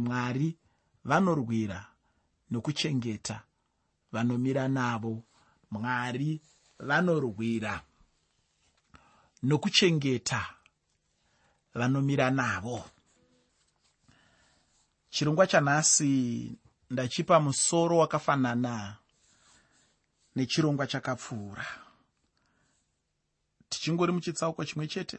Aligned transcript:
mwari 0.00 0.56
vanorwira 1.04 1.86
nokuchengeta 2.50 3.42
vanomira 4.12 4.68
navo. 4.68 5.22
Mwari 5.70 6.40
vanorwira 6.78 7.82
nokuchengeta 9.42 10.40
vanomira 11.74 12.30
navo. 12.30 12.84
Chirongwa 15.10 15.46
chanhasi 15.46 16.12
ndachipa 16.90 17.40
musoro 17.40 17.98
wakafanana 17.98 18.96
nechirongwa 20.36 20.86
chakapfuura. 20.86 21.66
Tichingori 23.68 24.12
muchitsauko 24.12 24.64
chimwe 24.64 24.86
chete 24.88 25.18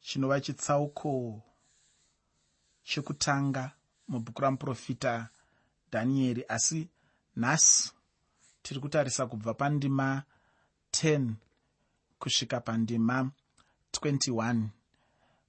chinova 0.00 0.40
chitsauko 0.40 1.42
chekutanga 2.82 3.70
mubhuku 4.08 4.42
ramuprofita 4.42 5.28
dhanieri 5.92 6.44
asi 6.48 6.88
nhasi 7.36 7.92
tiri 8.62 8.80
kutarisa 8.80 9.26
kubva 9.26 9.54
pandima 9.54 10.22
10 10.92 11.30
kusvika 12.18 12.60
pandima 12.60 13.30
21 13.92 14.62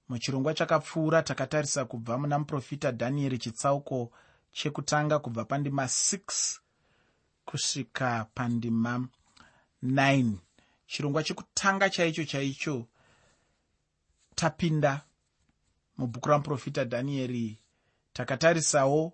muchirongwa 0.08 0.54
chakapfuura 0.54 1.22
takatarisa 1.22 1.84
kubva 1.84 2.18
muna 2.18 2.38
muprofita 2.38 2.90
dhanieri 2.92 3.38
chitsauko 3.38 4.12
chekutanga 4.52 5.18
kubva 5.18 5.44
pandima 5.44 5.84
6 5.84 6.58
kusvika 7.44 8.26
pandima 8.34 9.08
9 9.84 10.32
chirongwa 10.86 11.22
chekutanga 11.22 11.90
chaicho 11.90 12.24
chaicho 12.24 12.86
tapinda 14.34 15.04
mubhuku 15.98 16.28
ramuprofita 16.28 16.84
dhanieri 16.84 17.58
takatarisawo 18.12 19.12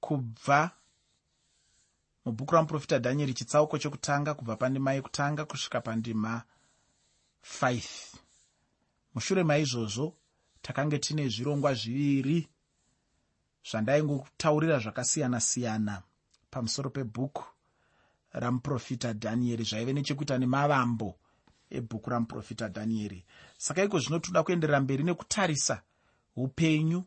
kubva 0.00 0.70
mubhuku 2.24 2.54
ramuprofita 2.54 2.98
dhanieri 2.98 3.34
chitsauko 3.34 3.78
chekutanga 3.78 4.34
kubva 4.34 4.56
pandima 4.56 4.92
yekutanga 4.92 5.44
kusvika 5.44 5.80
pandima 5.80 6.42
5 7.60 7.82
mushure 9.14 9.42
maizvozvo 9.44 10.14
takange 10.62 10.98
tine 10.98 11.28
zvirongwa 11.28 11.74
zviviri 11.74 12.48
zvandaingotaurira 13.70 14.78
zvakasiyana-siyana 14.78 16.02
pamusoro 16.50 16.90
pebhuku 16.90 17.44
ramuprofita 18.32 19.12
dhanieri 19.12 19.64
zvaive 19.64 19.92
nechekuita 19.92 20.38
nemavambo 20.38 21.18
ebhuku 21.72 22.10
ramuprofita 22.10 22.68
dhanieri. 22.68 23.24
Saka 23.58 23.84
iko 23.84 23.98
zvino 23.98 24.18
toda 24.18 24.42
kuenderera 24.42 24.80
mberi 24.80 25.04
nekutarisa 25.04 25.82
upenyu 26.36 27.04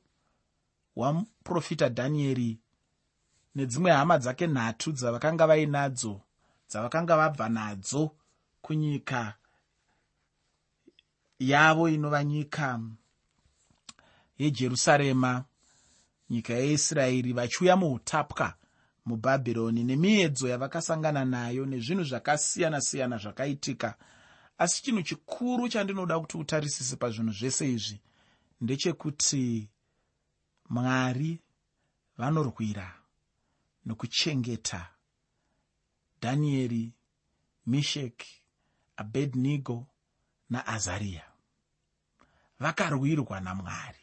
hwamuprofita 0.95 1.89
dhanieri 1.89 2.59
nedzimwe 3.55 3.91
hama 3.91 4.17
dzake 4.17 4.47
nhatu 4.47 4.91
dzavakanga 4.91 5.47
vainadzo 5.47 6.21
dzavakanga 6.69 7.17
vabva 7.17 7.49
nadzo 7.49 8.11
kunyika 8.61 9.35
yavo 11.39 11.89
inova 11.89 12.23
nyika 12.23 12.79
yejerusarema. 14.37 15.45
Nyika 16.29 16.53
yeisraeri 16.53 17.33
vachiuya 17.33 17.75
muutapwa 17.77 18.53
mubhabhironi 19.05 19.83
nemiedzo 19.83 20.47
yavakasangana 20.47 21.25
nayo 21.25 21.65
nezvinhu 21.65 22.03
zvakasiyana-siyana 22.03 23.17
zvakaitika. 23.17 23.95
Asi 24.57 24.83
chinhu 24.83 25.01
chikuru 25.01 25.69
chandinoda 25.69 26.19
kuti 26.19 26.37
utarisise 26.37 26.95
pazvinhu 26.95 27.31
zvese 27.31 27.71
izvi 27.71 28.01
ndechekuti 28.61 29.69
mwari 30.69 31.39
vanorwira 32.17 32.93
nokuchengeta 33.85 34.89
dhanieri 36.21 36.93
misheki 37.65 38.41
abednego 38.97 39.87
naazariya 40.49 41.23
vakarwirwa 42.59 43.39
namwari. 43.39 43.99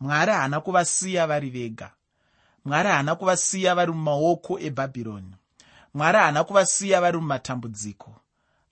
Mwari 0.00 0.32
haana 0.32 0.60
kuvasiya 0.60 1.26
vari 1.26 1.50
vega. 1.50 1.92
Mwari 2.64 2.88
haana 2.88 3.14
kuvasiya 3.14 3.74
vari 3.74 3.92
mumaoko 3.92 4.60
ebhabhironi. 4.60 5.36
Mwari 5.94 6.18
haana 6.18 6.44
kuvasiya 6.44 7.00
vari 7.00 7.18
mumatambudziko. 7.18 8.20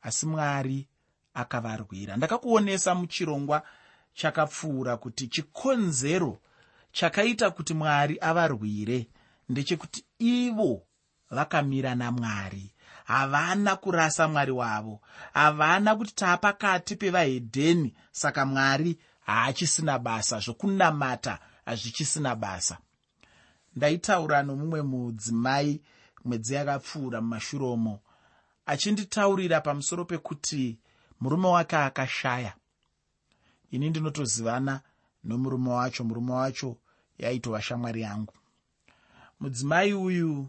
Asi 0.02 0.26
mwari 0.26 0.88
akavarwira. 1.34 2.16
Ndakakuonesa 2.16 2.94
muchirongwa 2.94 3.62
chakapfuura 4.14 4.96
kuti 4.96 5.28
chikonzero 5.28 6.38
chakaita 6.94 7.50
kuti 7.50 7.74
mwari 7.74 8.18
avarwire. 8.20 9.08
Ndechekuti 9.48 10.04
ivo 10.18 10.82
vakamira 11.30 11.94
namwari. 11.94 12.74
Havana 13.04 13.76
kurasa 13.76 14.28
mwari 14.28 14.52
wavo. 14.52 15.00
Havana 15.32 15.96
kuti 15.96 16.14
taa 16.14 16.36
pakati 16.36 16.96
pevahedheni 16.96 17.94
saka 18.12 18.46
mwari 18.46 18.98
haachisina 19.20 19.98
basa 19.98 20.38
zvokunamata 20.38 21.38
hazvichisina 21.66 22.36
basa. 22.36 22.78
Ndaitaura 23.76 24.42
nomumwe 24.42 24.82
mudzimai 24.82 25.82
mwedzi 26.24 26.54
yakapfuura 26.54 27.20
mumashuromo 27.20 28.00
achinditaurira 28.66 29.60
pamusoro 29.60 30.04
pekuti 30.04 30.78
murume 31.20 31.48
wake 31.48 31.76
akashaya. 31.76 32.54
Ini 33.70 33.90
ndinotozivana 33.90 34.80
nomurume 35.24 35.70
wacho 35.70 36.04
murume 36.04 36.32
wacho 36.32 36.76
yaitova 37.18 37.62
shamwari 37.62 38.00
yangu. 38.00 38.34
Mudzimai 39.40 39.92
uyu 39.92 40.48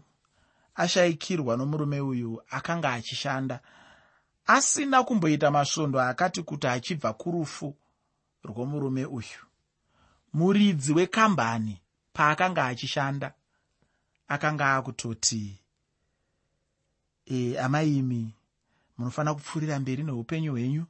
ashayikirwa 0.74 1.56
nomurume 1.56 2.00
uyu 2.00 2.42
akanga 2.50 2.92
achishanda 2.92 3.60
asina 4.46 5.04
kumboita 5.04 5.50
masvondo 5.50 6.00
akati 6.00 6.42
kuti 6.42 6.66
achibva 6.66 7.12
kurufu 7.12 7.76
rwomurume 8.44 9.04
uyu. 9.04 9.40
Muridzi 10.32 10.92
wekambani 10.92 11.80
paakanga 12.12 12.66
achishanda 12.66 13.32
akanga 14.28 14.74
akutoti 14.76 15.58
e, 17.26 17.58
amaimi 17.58 18.34
munofanira 18.98 19.34
kupfuurira 19.34 19.78
mberi 19.78 20.02
neupenyu 20.02 20.52
hwenyu. 20.52 20.84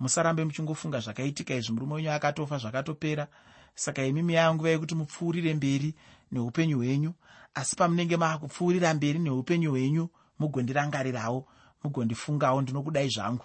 Musarambe 0.00 0.44
muchingofunga 0.44 1.00
zvakaitika 1.00 1.54
izvi. 1.54 1.72
Murume 1.72 1.94
wenyu 1.94 2.10
akatofa 2.12 2.58
zvakatopera 2.58 3.28
saka 3.74 4.06
imimi 4.06 4.34
yanguva 4.34 4.70
yekuti 4.70 4.94
mupfuurire 4.94 5.54
mberi 5.54 5.94
neupenyu 6.32 6.76
hwenyu 6.76 7.14
asi 7.54 7.76
pamunenge 7.76 8.16
maakupfuurira 8.16 8.94
mberi 8.94 9.18
neupenyu 9.18 9.70
hwenyu 9.70 10.08
mugondirangarirawo 10.38 11.48
mugondifungawo 11.84 12.62
ndinokudai 12.62 13.08
zvangu. 13.08 13.44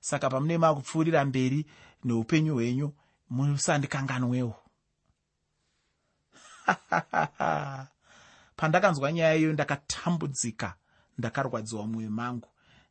Saka 0.00 0.30
pamunenge 0.30 0.58
maakupfuurira 0.58 1.24
mberi 1.24 1.66
neupenyu 2.04 2.54
hwenyu 2.54 2.92
musandikanganwewo. 3.30 4.56
Pandakanzwa 8.56 9.12
nyaya 9.12 9.34
iyoyo 9.34 9.52
ndakatambudzika 9.52 10.74
ndakarwadziwa 11.18 11.86
mwoyo 11.86 12.10
mangu 12.10 12.48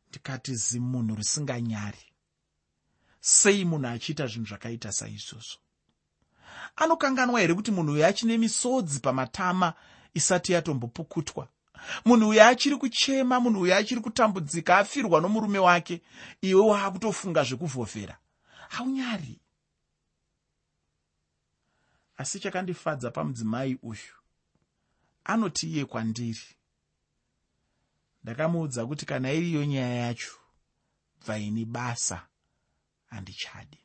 ndikati 0.08 0.54
zimunhu 0.54 1.14
risinganyari. 1.14 1.98
Sei 3.20 3.64
munhu 3.64 3.86
achiita 3.88 4.26
zvinhu 4.26 4.46
zvakaita 4.48 4.92
saizvozvo 4.92 5.58
anokanganwa 6.76 7.40
here 7.40 7.54
kuti 7.54 7.70
munhu 7.70 7.92
uyu 7.92 8.06
achine 8.06 8.38
misodzi 8.38 9.00
pamatama 9.00 9.72
isati 10.14 10.52
yatombopukutwa 10.52 11.48
munhu 12.04 12.28
uyu 12.28 12.42
achiri 12.42 12.76
kuchema 12.76 13.40
munhu 13.40 13.60
uyu 13.60 13.74
achiri 13.74 14.00
kutambudzika 14.00 14.78
afirwa 14.78 15.20
nomurume 15.20 15.58
wake 15.58 16.02
iwe 16.40 16.60
waakutofunga 16.60 17.44
zvekuvhovhera 17.44 18.18
haunyari 18.68 19.40
asi 22.16 22.40
chakandifadza 22.40 23.10
pamudzimai 23.10 23.78
uyu 23.82 24.18
anoti 25.24 25.66
iye 25.70 25.84
kwandiri. 25.84 26.48
Ndakamuudza 28.22 28.86
kuti 28.86 29.06
kana 29.06 29.32
iriyo 29.32 29.64
nyaya 29.64 29.94
yacho 29.94 30.34
bvaini 31.20 31.64
basa 31.64 32.26
handichadi 33.06 33.78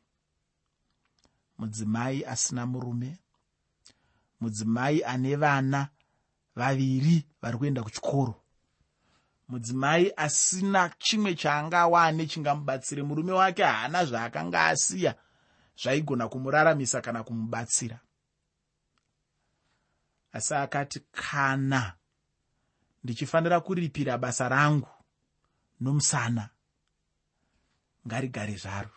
mudzimai 1.58 2.24
asina 2.24 2.66
murume 2.66 3.18
mudzimai 4.40 5.04
ane 5.04 5.36
vana 5.36 5.88
vaviri 6.56 7.26
vari 7.42 7.58
kuenda 7.58 7.82
kuchikoro. 7.82 8.34
Mudzimai 9.48 10.12
asina 10.16 10.90
chimwe 10.98 11.34
chaangawane 11.34 12.26
chingamubatsire 12.26 13.02
murume 13.02 13.32
wake 13.32 13.62
haana 13.62 14.04
zvaakanga 14.04 14.66
asiya 14.66 15.14
zvaigona 15.82 16.28
kumuraramisa 16.28 17.00
kana 17.00 17.24
kumubatsira. 17.24 18.00
Asi 20.32 20.54
akati 20.54 21.00
kana 21.12 21.92
ndichifanira 23.04 23.60
kuripira 23.60 24.18
basa 24.18 24.48
rangu 24.48 24.88
nomusana 25.80 26.48
ngarigare 28.06 28.56
zvaro 28.56 28.90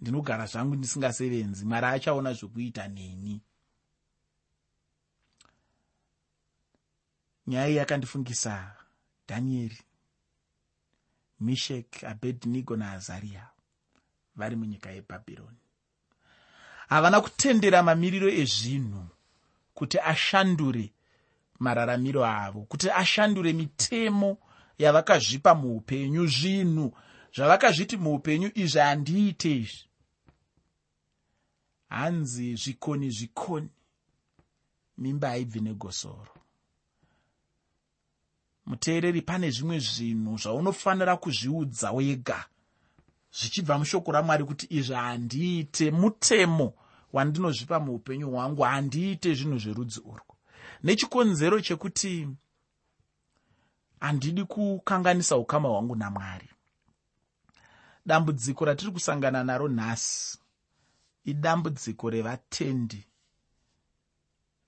ndinogara 0.00 0.46
zvangu 0.46 0.74
ndisingasevenzi 0.76 1.64
mari 1.64 1.86
achaona 1.86 2.32
zvokuita 2.32 2.88
neni. 2.88 3.40
Nyaya 7.46 7.68
iyi 7.68 7.76
yakandifungisa 7.76 8.76
dhanieri 9.28 9.78
mishek 11.40 12.04
abhedhinego 12.04 12.76
naazariya 12.76 13.48
vari 14.36 14.56
munyika 14.56 14.90
yebhabhironi. 14.90 15.58
Havana 16.88 17.20
kutendera 17.20 17.82
mamiriro 17.82 18.28
ezvinhu 18.30 19.06
kuti 19.74 19.98
ashandure 19.98 20.92
mararamiro 21.58 22.24
avo 22.24 22.60
kuti 22.62 22.90
ashandure 22.90 23.52
mitemo 23.52 24.38
yavakazvipa 24.78 25.54
muupenyu 25.54 26.26
zvinhu 26.26 26.92
zvavakazviti 27.36 27.96
muupenyu 27.96 28.50
izvi 28.54 28.80
handiite 28.80 29.56
izvi. 29.56 29.84
Hanzi 31.88 32.56
zvikoni 32.56 33.10
zvikoni 33.10 33.68
mimba 34.98 35.28
haibvi 35.28 35.60
negosoro. 35.60 36.34
Muteereri 38.66 39.22
pane 39.22 39.50
zvimwe 39.50 39.78
zvinhu 39.78 40.38
zvaunofanira 40.38 41.16
kuzviudza 41.16 41.92
wega 41.92 42.44
zvichibva 43.32 43.78
mushoko 43.78 44.12
ramwari 44.12 44.44
kuti 44.44 44.66
izvi 44.70 44.94
handiite 44.94 45.90
mutemo 45.90 46.72
wandinozvipa 47.12 47.80
muupenyu 47.80 48.30
hwangu 48.30 48.62
handiite 48.62 49.34
zvinhu 49.34 49.58
zverudzi 49.58 50.00
urwu. 50.00 50.34
Nechikonzero 50.82 51.60
chekuti 51.60 52.28
handidi 54.00 54.44
kukanganisa 54.44 55.36
ukama 55.36 55.68
hwangu 55.68 55.96
namwari 55.96 56.55
dambudziko 58.06 58.64
ratiri 58.64 58.92
kusangana 58.92 59.44
naro 59.44 59.68
nhasi 59.68 60.38
idambudziko 61.24 62.10
revatendi. 62.10 63.06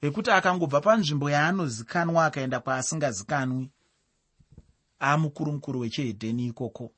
Vekuti 0.03 0.31
akangobva 0.31 0.81
panzvimbo 0.81 1.31
yaanozikanwa 1.31 2.27
akaenda 2.27 2.61
kwaasingazikanwi 2.61 3.71
aamukuru 5.01 5.53
mukuru 5.53 5.81
wechihedheni 5.81 6.47
ikoko. 6.47 6.93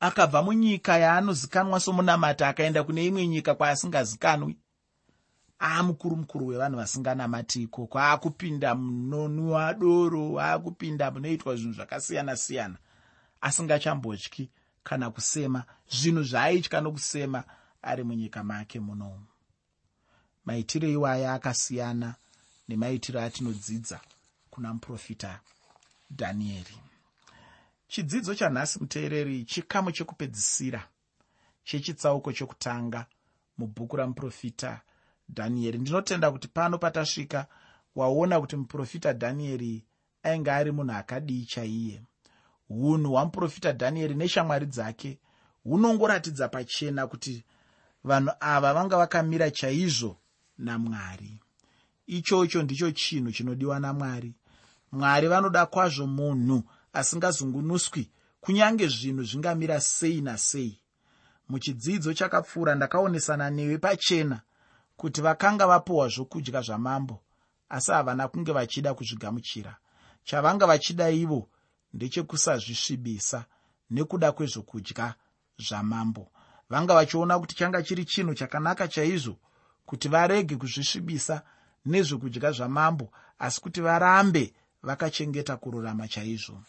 Akabva 0.00 0.42
munyika 0.42 0.98
yaanozikanwa 0.98 1.80
somunamata 1.80 2.48
akaenda 2.48 2.84
kune 2.84 3.06
imwe 3.06 3.26
nyika 3.26 3.54
kwaasingazikanwi 3.54 4.58
aamukuru 5.60 6.16
mukuru 6.16 6.46
wevanhu 6.46 6.76
vasinganamati 6.76 7.62
ikoko. 7.62 7.98
Aakupinda 7.98 8.74
munonwiwa 8.74 9.74
doro 9.74 10.40
aakupinda 10.40 11.10
munoitwa 11.10 11.56
zvinhu 11.56 11.74
zvakasiyana-siyana 11.74 12.78
asingachambotyi 13.40 14.50
kana 14.84 15.10
kusema 15.10 15.64
zvinhu 15.90 16.22
zvaaitya 16.22 16.80
nokusema 16.80 17.44
ari 17.82 18.04
munyika 18.04 18.44
make 18.44 18.80
munomu 18.80 19.26
maitiro 20.44 20.88
iwaya 20.88 21.34
akasiyana 21.34 22.14
nemaitiro 22.68 23.20
atinodzidza 23.20 24.00
kuna 24.50 24.74
muprofita 24.74 25.40
dhanieri 26.10 26.76
chidzidzo 27.88 28.34
chanhasi 28.34 28.78
muteereri 28.80 29.44
chikamu 29.44 29.92
chekupedzisira 29.92 30.88
chechitsauko 31.64 32.32
chokutanga 32.32 33.06
mubhuku 33.58 33.96
ramuprofita 33.96 34.80
dhanieri 35.28 35.78
ndinotenda 35.78 36.30
kuti 36.30 36.48
pano 36.48 36.78
patasvika 36.78 37.46
waona 37.96 38.40
kuti 38.40 38.56
muprofita 38.56 39.12
dhanieri 39.12 39.84
ainge 40.22 40.50
ari 40.50 40.70
munhu 40.72 40.92
akadii 40.92 41.44
chaiye 41.44 42.02
unhu 42.72 43.10
hwamuprofita 43.12 43.72
dhanieri 43.72 44.14
neshamwari 44.14 44.66
dzake 44.66 45.18
hunongoratidza 45.64 46.48
pachena 46.48 47.06
kuti 47.06 47.44
vanhu 48.04 48.32
ava 48.40 48.74
vanga 48.74 48.96
vakamira 48.96 49.50
chaizvo 49.50 50.16
namwari. 50.58 51.38
Ichocho 52.06 52.62
ndicho 52.62 52.90
chinhu 52.90 53.32
chinodiwa 53.32 53.80
namwari. 53.80 54.34
Mwari 54.92 55.28
vanoda 55.28 55.66
kwazvo 55.66 56.06
munhu 56.06 56.62
asingazungunuswi 56.92 58.10
kunyange 58.40 58.88
zvinhu 58.88 59.24
zvingamira 59.24 59.80
sei 59.80 60.20
nasei. 60.20 60.78
Muchidzidzo 61.48 62.14
chakapfuura 62.14 62.74
ndakaonesana 62.74 63.50
newe 63.50 63.78
pachena 63.78 64.40
kuti 64.96 65.20
vakanga 65.20 65.66
vapiwa 65.66 66.08
zvokudya 66.08 66.60
zvamambo 66.60 67.22
asi 67.68 67.90
havana 67.92 68.28
kunge 68.28 68.52
vachida 68.52 68.94
kuzvigamuchira. 68.94 69.76
Chavanga 70.24 70.66
vachida 70.66 71.10
ivo 71.10 71.48
ndechekusazvisvibisa 71.94 73.44
nekuda 73.90 74.32
kwezvokudya 74.32 75.14
zvamambo. 75.58 76.28
Vanga 76.70 76.94
vachiona 76.94 77.38
kuti 77.38 77.54
changa 77.54 77.82
chiri 77.82 78.04
chinhu 78.04 78.34
chakanaka 78.34 78.88
chaizvo 78.88 79.36
kuti 79.86 80.08
varege 80.08 80.56
kuzvisvibisa 80.56 81.42
nezvokudya 81.86 82.52
zvamambo 82.52 83.12
asi 83.38 83.60
kuti 83.60 83.80
varambe 83.80 84.52
vakachengeta 84.82 85.56
kururama 85.56 86.08
chaizvo. 86.08 86.62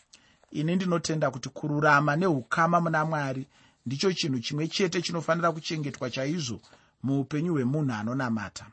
Ini 0.52 0.76
ndinotenda 0.76 1.32
kuti 1.32 1.50
kururama 1.50 2.16
neukama 2.16 2.82
muna 2.82 3.06
mwari 3.06 3.48
ndicho 3.86 4.14
chinhu 4.14 4.40
chimwe 4.40 4.68
chete 4.68 5.02
chinofanira 5.02 5.52
kuchengetwa 5.52 6.10
chaizvo 6.10 6.60
muupenyu 7.04 7.54
hwemunhu 7.54 7.94
anonamata. 7.94 8.66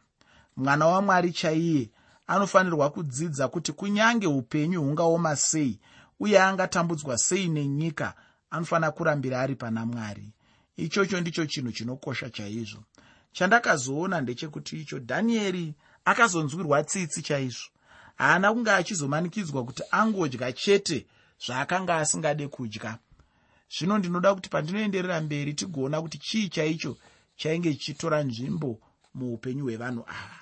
Mwana 0.57 0.87
wamwari 0.87 1.33
chaiye 1.33 1.91
anofanirwa 2.27 2.91
kudzidza 2.91 3.49
kuti 3.49 3.73
kunyange 3.73 4.27
upenyu 4.27 4.83
hungaoma 4.83 5.37
sei 5.37 5.79
uye 6.21 6.43
angatambudzwa 6.43 7.19
sei 7.19 7.49
nenyika 7.49 8.15
anofanira 8.51 8.91
kurambira 8.91 9.41
ari 9.41 9.55
pana 9.55 9.87
mwari. 9.87 10.33
Ichocho 10.77 11.21
ndicho 11.21 11.47
chinhu 11.47 11.73
chinokosha 11.73 12.31
chaizvo. 12.31 12.85
Chandakazoona 13.33 14.21
ndechekuti 14.21 14.81
icho 14.81 14.99
dhanieri 14.99 15.75
akazonzwirwa 16.05 16.85
tsitsi 16.85 17.23
chaizvo. 17.23 17.69
Haana 18.17 18.53
kunge 18.53 18.71
achizomanikidzwa 18.71 19.65
kuti 19.65 19.83
angodya 19.91 20.53
chete 20.53 21.07
zvaakanga 21.47 21.97
asingade 21.97 22.49
kudya. 22.49 22.99
Zvino 23.79 23.99
ndinoda 23.99 24.35
kuti 24.35 24.49
pandinoenderera 24.49 25.21
mberi 25.21 25.55
tigoona 25.55 26.03
kuti 26.03 26.19
chii 26.19 26.49
chaicho 26.49 26.97
chainge 27.37 27.75
chichitora 27.75 28.23
nzvimbo 28.23 28.81
muupenyu 29.15 29.65
hwevanhu 29.65 30.05
ava. 30.07 30.41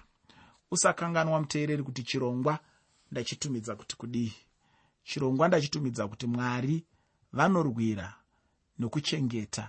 Usakanganwa 0.70 1.40
muteereri 1.40 1.82
kuti 1.82 2.02
chirongwa 2.02 2.58
ndachitumidza 3.10 3.76
kuti 3.76 3.96
kudii 3.96 4.32
chirongwa 5.08 5.48
ndachitumidza 5.48 6.08
kuti 6.08 6.26
mwari 6.26 6.84
vanorwira 7.32 8.14
nokuchengeta 8.78 9.64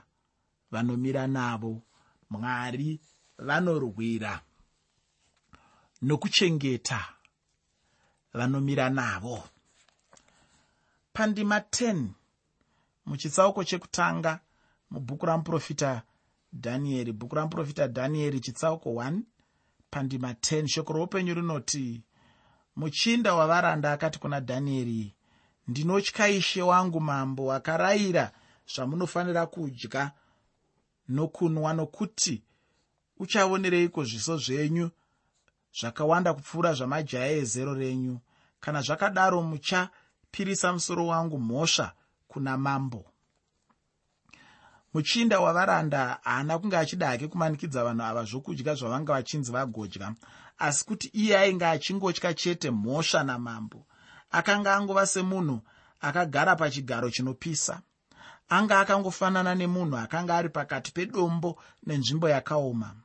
vanomira 0.72 1.28
navo. 1.28 1.82
Mwari 2.30 3.00
vanorwira 3.38 4.42
nokuchengeta 6.02 7.00
vanomira 8.34 8.90
navo. 8.90 9.44
Pandima 11.14 11.60
10 11.60 12.08
muchitsauko 13.06 13.64
chekutanga 13.64 14.40
mubhuku 14.92 15.26
ramuprofita 15.26 16.02
dhanieri 16.54 17.12
bhuku 17.14 17.36
ramuprofita 17.36 17.88
dhanieri 17.88 18.40
chitsauko 18.40 18.90
1 18.90 19.20
pandima 19.92 20.32
10 20.32 20.68
shoko 20.68 20.94
roupenyu 20.94 21.34
rinoti 21.34 22.04
muchinda 22.76 23.36
wavaranda 23.36 23.92
akati 23.92 24.20
kuna 24.20 24.40
dhanieri 24.40 25.16
ndinotya 25.70 26.28
ishe 26.28 26.62
wangu 26.62 27.00
mambo 27.00 27.54
akarayira 27.54 28.32
zvamunofanira 28.74 29.46
kudya. 29.46 30.12
Nokunwa 31.10 31.74
nokuti 31.74 32.44
uchaonereiko 33.18 34.04
zviso 34.04 34.38
zvenyu 34.38 34.90
zvakawanda 35.80 36.34
kupfuura 36.34 36.74
zvamajaya 36.74 37.32
ezero 37.42 37.74
renyu? 37.74 38.20
Kana 38.60 38.82
zvakadaro 38.82 39.42
muchapirisa 39.42 40.74
musoro 40.74 41.08
wangu 41.08 41.40
mhosva 41.40 41.94
kuna 42.28 42.58
mambo. 42.58 43.06
Muchinda 44.94 45.40
wavaranda 45.40 46.20
haana 46.24 46.60
kunge 46.60 46.78
achida 46.78 47.08
hake 47.08 47.28
kumanikidza 47.28 47.84
vanhu 47.84 48.04
ava 48.04 48.24
zvokudya 48.24 48.74
zvavanga 48.76 49.14
vachinzi 49.14 49.52
vagodya 49.52 50.16
asi 50.58 50.86
kuti 50.86 51.08
iye 51.14 51.38
ainge 51.38 51.66
achingotya 51.66 52.34
chete 52.34 52.72
mhosva 52.72 53.24
namambo 53.24 53.86
akanga 54.32 54.76
angova 54.76 55.06
semunhu 55.06 55.62
akagara 56.02 56.56
pachigaro 56.56 57.10
chinopisa. 57.10 57.82
Anga 58.50 58.80
akangofanana 58.80 59.56
nemunhu 59.56 59.98
akanga 59.98 60.38
ari 60.38 60.50
pakati 60.50 60.92
pedombo 60.92 61.62
nenzvimbo 61.86 62.30
yakaoma. 62.30 62.96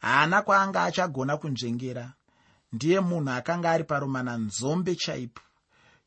Haana 0.00 0.42
kwaanga 0.42 0.82
achagona 0.82 1.36
kunzvengera 1.36 2.12
ndiye 2.72 3.00
munhu 3.00 3.30
akanga 3.30 3.70
ari 3.70 3.84
paromana 3.84 4.36
nzombe 4.36 4.94
chaipo. 4.96 5.42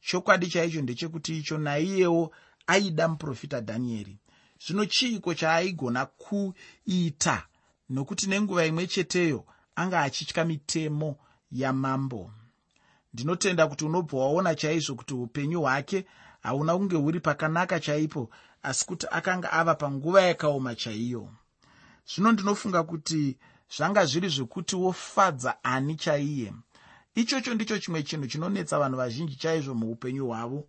Chokwadi 0.01 0.47
chaicho 0.47 0.81
ndechekuti 0.81 1.37
icho 1.37 1.57
naiyewo 1.57 2.31
aida 2.67 3.07
muprofita 3.07 3.59
dhanieri. 3.61 4.17
Zvino 4.65 4.85
chiiko 4.85 5.33
chaaigona 5.33 6.05
kuita? 6.05 7.47
Nokuti 7.89 8.27
nenguva 8.27 8.65
imwe 8.65 8.87
cheteyo 8.87 9.45
anga 9.75 10.01
achitya 10.01 10.45
mitemo 10.45 11.17
yamambo 11.51 12.31
ndinotenda 13.13 13.67
kuti 13.67 13.85
unobva 13.85 14.17
waona 14.17 14.55
chaizvo 14.55 14.95
kuti 14.95 15.13
upenyu 15.13 15.61
hwake 15.61 16.05
hauna 16.43 16.77
kunge 16.77 16.95
huri 16.95 17.19
pakanaka 17.19 17.79
chaipo 17.79 18.29
asi 18.63 18.85
kuti 18.85 19.07
akanga 19.11 19.51
ava 19.51 19.75
panguva 19.75 20.21
yakaoma 20.21 20.75
chaiyo. 20.75 21.29
Zvino 22.05 22.31
ndinofunga 22.31 22.83
kuti 22.83 23.37
zvanga 23.77 24.05
zviri 24.05 24.29
zvekuti 24.29 24.75
wofadza 24.75 25.63
ani 25.63 25.95
chaiye. 25.95 26.53
Ichocho 27.15 27.53
ndicho 27.53 27.79
chimwe 27.79 28.03
chinhu 28.03 28.27
chinonetsa 28.27 28.79
vanhu 28.79 28.97
vazhinji 28.97 29.35
chaizvo 29.35 29.73
muupenyu 29.73 30.27
hwavo. 30.27 30.67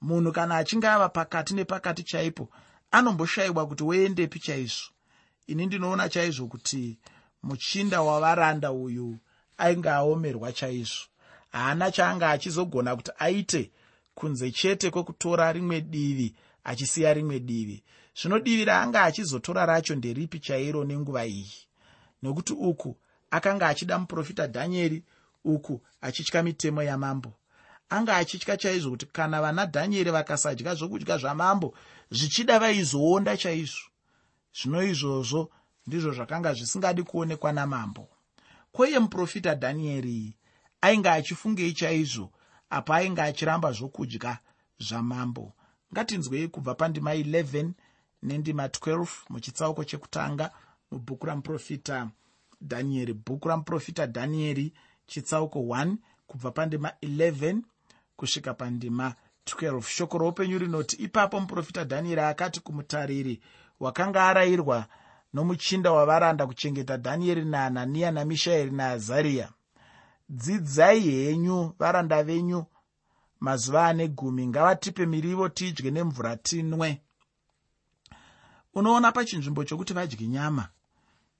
Munhu 0.00 0.32
kana 0.32 0.56
achinge 0.56 0.88
ava 0.88 1.08
pakati 1.08 1.54
nepakati 1.54 2.02
chaipo 2.02 2.50
anomboshayiwa 2.90 3.66
kuti 3.66 3.82
woendepi 3.84 4.38
chaizvo. 4.38 4.90
Ini 5.46 5.66
ndinoona 5.66 6.08
chaizvo 6.08 6.46
kuti 6.46 6.98
muchinda 7.42 8.02
wavaranda 8.02 8.72
uyu 8.72 9.18
ainge 9.58 9.90
aomerwa 9.90 10.52
chaizvo 10.52 11.04
haana 11.48 11.90
chaanga 11.90 12.30
achizogona 12.30 12.96
kuti 12.96 13.10
aite 13.18 13.70
kunze 14.14 14.50
chete 14.50 14.90
kwekutora 14.90 15.52
rimwe 15.52 15.80
divi 15.80 16.34
achisiya 16.64 17.14
rimwe 17.14 17.40
divi. 17.40 17.84
Zvino 18.20 18.38
divi 18.38 18.64
raanga 18.64 19.02
achizotora 19.02 19.66
racho 19.66 19.94
nderipi 19.94 20.40
chairo 20.40 20.84
nenguva 20.84 21.26
iyi? 21.26 21.52
Nokuti 22.22 22.52
uku 22.52 22.96
akanga 23.30 23.68
achida 23.68 23.98
muprofita 23.98 24.46
dhanieri 24.46 25.04
uku 25.44 25.80
achitya 26.00 26.42
mitemo 26.42 26.82
yamambo. 26.82 27.32
Anga 27.88 28.16
achitya 28.16 28.56
chaizvo 28.56 28.90
kuti 28.90 29.06
kana 29.06 29.40
vana 29.40 29.66
dhanieri 29.66 30.10
vakasadya 30.10 30.74
zvokudya 30.74 31.18
zvamambo 31.18 31.74
zvichida 32.10 32.58
vaizoonda 32.58 33.36
chaizvo? 33.36 33.88
Zvino 34.52 34.82
izvozvo 34.82 35.50
ndizvo 35.86 36.12
zvakanga 36.12 36.54
zvisingadi 36.54 37.02
kuonekwa 37.02 37.52
namambo. 37.52 38.08
Kweye 38.72 38.98
muprofita 38.98 39.54
dhanieri 39.54 40.34
ainge 40.80 41.08
achifungei 41.10 41.72
chaizvo 41.72 42.32
apa 42.70 42.96
ainge 42.96 43.22
achiramba 43.22 43.72
zvokudya 43.72 44.38
zvamambo. 44.78 45.52
Ngatinzwei 45.92 46.48
kubva 46.48 46.74
pandima 46.74 47.14
11 47.14 47.70
nendima 48.22 48.66
12 48.66 49.06
muchitsauko 49.28 49.84
chekutanga 49.84 50.50
mubhuku 50.90 51.26
ramuprofita 51.26 52.10
dhanieri 52.60 53.12
bhuku 53.12 53.48
ramuprofita 53.48 54.06
dhanieri 54.06 54.72
chitsauko 55.06 55.58
1 55.58 55.96
kubva 56.26 56.50
pandima 56.50 56.92
11 57.02 57.60
kusvika 58.16 58.54
pandima 58.54 59.14
12 59.46 59.82
shoko 59.82 60.18
roupenyu 60.18 60.58
rinoti 60.58 60.96
ipapo 60.96 61.40
muprofita 61.40 61.84
dhanieri 61.84 62.20
akati 62.20 62.60
kumutariri 62.60 63.40
wakanga 63.80 64.24
arayirwa 64.24 64.86
nomuchinda 65.34 65.92
wavaranda 65.92 66.46
kuchengeta 66.46 66.96
dhanieri 66.96 67.44
nahananiya 67.44 68.10
namishaeri 68.10 68.70
naazariya 68.70 69.52
dzidzai 70.28 71.00
henyu 71.00 71.74
varanda 71.78 72.22
venyu 72.22 72.64
mazuva 73.40 73.86
ane 73.86 74.08
gumi. 74.08 74.46
Ngavatipe 74.46 75.06
mirivo 75.06 75.48
tidye 75.48 75.90
nemvura 75.90 76.36
tinwe. 76.36 77.00
Unoona 78.74 79.12
pachinzvimbo 79.12 79.64
chokuti 79.64 79.92
vadye 79.92 80.26
nyama. 80.26 80.68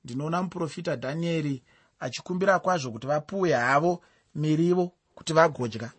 Ndinoona 0.04 0.42
muprofita 0.42 0.96
dhanieri 0.96 1.62
achikumbira 2.00 2.58
kwazvo 2.58 2.90
kuti 2.90 3.06
vapuwe 3.06 3.52
havo 3.52 4.02
mirivo 4.34 4.92
kuti 5.14 5.32
vagodya. 5.32 5.90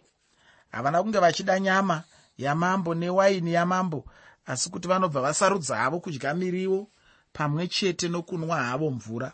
Havana 0.72 1.04
kunge 1.04 1.20
vachida 1.20 1.60
nyama 1.60 2.04
yamambo 2.38 2.96
newaini 2.96 3.54
yamambo 3.54 4.06
asi 4.46 4.70
kuti 4.70 4.88
vanobva 4.88 5.22
vasarudza 5.22 5.78
havo 5.78 6.00
kudya 6.00 6.34
mirivo 6.34 6.90
pamwe 7.34 7.68
chete 7.68 8.08
nokunwa 8.08 8.64
havo 8.64 8.92
mvura 8.92 9.34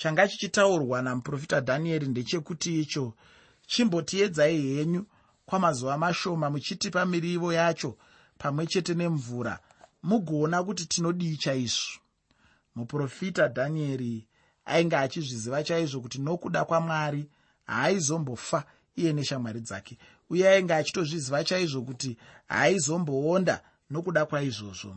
changa 0.00 0.28
chichitaurwa 0.28 1.02
namuprofita 1.02 1.60
dhanieri 1.60 2.06
ndechekuti 2.06 2.80
icho 2.80 3.14
chimbotiedzai 3.66 4.62
henyu 4.62 5.06
kwamazuva 5.46 5.98
mashoma 5.98 6.50
muchitipa 6.50 7.06
mirivo 7.06 7.52
yacho 7.52 7.96
pamwe 8.38 8.66
chete 8.66 8.94
nemvura 8.94 9.58
mugoona 10.02 10.62
kuti 10.64 10.86
tinodii 10.86 11.36
chaizvo. 11.36 12.00
Muprofita 12.74 13.48
dhanieri 13.48 14.26
ainge 14.64 14.96
achizviziva 14.96 15.62
chaizvo 15.64 16.00
kuti 16.00 16.18
nokuda 16.18 16.64
kwamwari 16.64 17.28
haaizombofa 17.66 18.64
iye 18.96 19.12
neshamwari 19.12 19.60
dzake 19.60 19.98
uye 20.30 20.48
ainge 20.48 20.74
achitozviziva 20.74 21.44
chaizvo 21.44 21.82
kuti 21.82 22.16
haaizomboonda 22.48 23.60
nokuda 23.90 24.26
kwaizvozvo. 24.26 24.96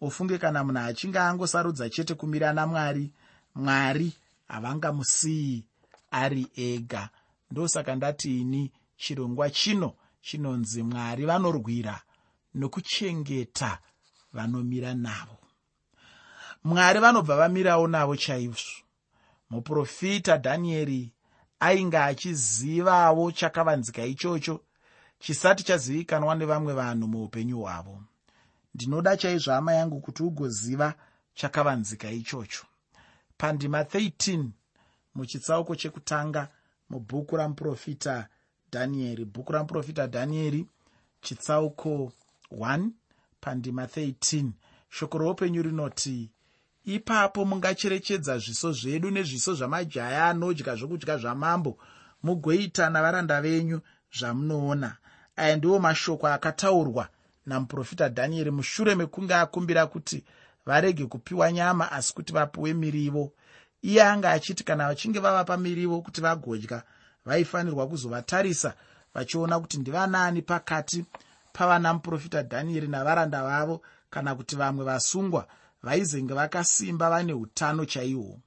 Ufunge 0.00 0.38
kana 0.38 0.64
munhu 0.64 0.78
achinge 0.80 1.18
angosarudza 1.18 1.90
chete 1.90 2.14
kumira 2.14 2.52
namwari 2.52 3.12
mwari 3.54 4.12
havangamusiyi 4.50 5.64
ari 6.10 6.46
ega. 6.56 7.08
Ndosaka 7.50 7.94
ndati 7.96 8.40
ini 8.40 8.72
chirongwa 8.96 9.50
chino 9.50 9.94
chinonzi 10.20 10.82
mwari 10.82 11.24
vanorwira 11.26 12.02
nokuchengeta 12.54 13.78
vanomira 14.32 14.94
navo. 14.94 15.38
Mwari 16.64 16.98
vanobva 17.00 17.36
vamirawo 17.36 17.86
navo 17.88 18.16
chaizvo. 18.16 18.84
Muprofita 19.50 20.36
dhanieri 20.36 21.12
ainge 21.60 21.98
achizivawo 21.98 23.32
chakavanzika 23.32 24.04
ichocho 24.04 24.60
chisati 25.18 25.62
chazivikanwa 25.64 26.34
nevamwe 26.34 26.72
vanhu 26.74 27.08
muupenyu 27.08 27.58
hwavo. 27.60 28.02
Ndinoda 28.74 29.16
chaizvo 29.16 29.52
hama 29.52 29.72
yangu 29.74 30.00
kuti 30.00 30.22
ugoziva 30.22 30.94
chakavanzika 31.34 32.10
ichocho 32.10 32.64
pandima 33.40 33.82
13 33.82 34.44
muchitsauko 35.14 35.76
chekutanga 35.76 36.48
mubhuku 36.90 37.36
ramuprofita 37.36 38.28
dhanieri 38.72 39.24
bhuku 39.24 39.52
ramuprofita 39.52 40.06
dhanieri 40.06 40.66
chitsauko 41.22 42.12
1 42.52 42.88
pandima 43.40 43.84
13 43.84 44.50
shoko 44.90 45.18
roupenyu 45.18 45.62
rinoti 45.62 46.30
ipapo 46.84 47.44
mungacherechedza 47.44 48.38
zviso 48.38 48.72
zvedu 48.72 49.10
nezviso 49.10 49.54
zvamajaya 49.54 50.26
anodya 50.26 50.74
zvokudya 50.74 51.16
zvamambo 51.16 51.78
mugoita 52.22 52.90
navaranda 52.90 53.40
venyu 53.40 53.80
zvamunoona. 54.18 54.96
Aya 55.36 55.56
ndiwo 55.56 55.78
mashoko 55.78 56.26
akataurwa 56.28 57.08
namuprofita 57.46 58.08
dhanieri 58.08 58.50
mushure 58.50 58.94
mekunge 58.94 59.34
akumbira 59.34 59.86
kuti 59.86 60.24
varege 60.66 61.06
kupiwa 61.06 61.52
nyama 61.52 61.92
asi 61.92 62.14
kuti 62.14 62.32
vapiwe 62.32 62.74
mirivo. 62.74 63.32
Iye 63.82 64.02
anga 64.04 64.30
achiti 64.30 64.64
kana 64.64 64.88
vachinge 64.88 65.18
vavapa 65.18 65.56
mirivo 65.56 66.02
kuti 66.02 66.20
vagodya 66.20 66.82
vaifanirwa 67.24 67.88
kuzovatarisa 67.88 68.74
vachiona 69.14 69.60
kuti 69.60 69.78
ndivanaani 69.78 70.42
pakati 70.42 71.04
pavana 71.52 71.94
muprofita 71.94 72.42
dhanieri 72.42 72.88
navaranda 72.88 73.42
vavo 73.42 73.82
kana 74.10 74.34
kuti 74.34 74.56
vamwe 74.56 74.84
vasungwa 74.84 75.46
vaizenge 75.82 76.34
vakasimba 76.34 77.10
vane 77.10 77.32
utano 77.32 77.84
chaihwo 77.84 78.38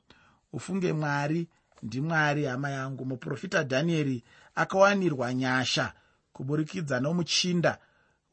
ufunge 0.54 0.94
mwari 0.94 1.48
ndimwari 1.84 2.46
hama 2.46 2.70
yangu. 2.70 3.06
Muprofita 3.06 3.64
dhanieri 3.64 4.24
akawanirwa 4.56 5.34
nyasha 5.34 5.94
kuburikidza 6.34 7.00
nomuchinda 7.00 7.78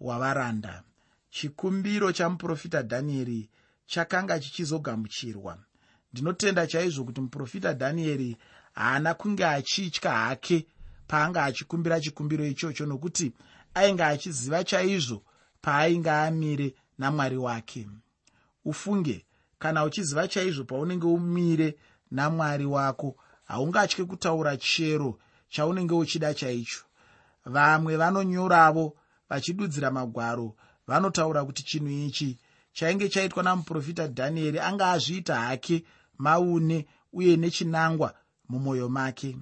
wavaranda. 0.01 0.83
Chikumbiro 1.31 2.13
chamuprofita 2.13 2.83
dhanieri 2.83 3.49
chakanga 3.95 4.41
chichizogamuchirwa. 4.41 5.59
Ndinotenda 6.13 6.67
chaizvo 6.67 7.05
kuti 7.05 7.21
muprofita 7.21 7.73
dhanieri 7.73 8.37
haana 8.73 9.15
kunge 9.15 9.45
achitya 9.47 10.11
hake 10.13 10.67
paanga 11.07 11.45
achikumbira 11.45 12.01
chikumbiro 12.01 12.47
ichocho 12.47 12.87
nokuti 12.87 13.33
ainge 13.75 14.05
achiziva 14.05 14.65
chaizvo 14.65 15.23
paainge 15.63 16.11
amire 16.11 16.75
namwari 16.99 17.37
wake. 17.37 17.89
Ufunge 18.65 19.27
kana 19.59 19.85
uchiziva 19.85 20.29
chaizvo 20.29 20.65
paunenge 20.65 21.07
umire 21.07 21.77
namwari 22.11 22.67
wako 22.67 23.17
haungatye 23.45 24.05
kutaura 24.05 24.57
chero 24.57 25.19
chaunenge 25.49 25.95
uchida 25.95 26.35
chaicho. 26.35 26.85
Vamwe 27.45 27.97
vanonyoravo 27.97 28.97
vachidudzira 29.29 29.91
magwaro 29.91 30.57
vanotaura 30.87 31.45
kuti 31.45 31.63
chinhu 31.63 31.89
ichi 32.07 32.39
chainge 32.81 33.09
chaitwa 33.09 33.43
namuprofita 33.43 34.07
dhanieri 34.07 34.59
anga 34.59 34.91
azviita 34.91 35.37
hake 35.37 35.85
maune 36.19 36.87
uye 37.13 37.37
nechinangwa 37.37 38.15
mumwoyo 38.49 38.89
make. 38.89 39.37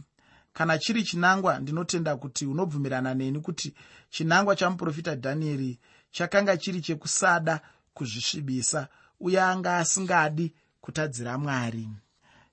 Kana 0.52 0.78
chiri 0.78 1.02
chinangwa 1.02 1.58
ndinotenda 1.58 2.16
kuti 2.16 2.46
unobvumirana 2.46 3.14
neni 3.14 3.40
kuti 3.40 3.74
chinangwa 4.10 4.56
chamuprofita 4.56 5.14
dhanieri 5.14 5.78
chakanga 6.10 6.56
chiri 6.56 6.80
chekusada 6.80 7.60
kuzvisvibisa 7.94 8.88
uye 9.20 9.40
anga 9.40 9.76
asingadi 9.76 10.54
kutadzira 10.80 11.38
mwari. 11.38 11.88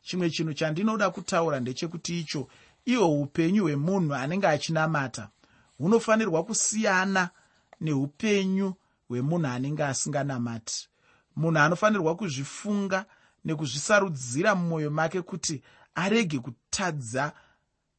Chimwe 0.02 0.30
chinhu 0.30 0.54
chandinoda 0.54 1.10
kutaura 1.10 1.60
ndechekuti 1.60 2.20
icho 2.20 2.48
ihwo 2.86 3.22
upenyu 3.22 3.64
hwemunhu 3.64 4.14
anenge 4.16 4.48
achinamata. 4.48 5.30
Hunofanirwa 5.78 6.44
kusiyana 6.44 7.30
neupenyu 7.82 8.74
hwemunhu 9.10 9.48
anenge 9.48 9.84
asinganamati. 9.84 10.90
Munhu 11.36 11.60
anofanirwa 11.60 12.16
kuzvifunga 12.16 13.06
nekuzvisarudzira 13.46 14.56
mumwoyo 14.56 14.92
make 14.92 15.22
kuti 15.22 15.64
arege 15.96 16.40
kutadza 16.40 17.34